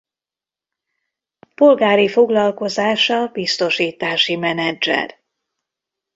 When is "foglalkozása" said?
2.07-3.27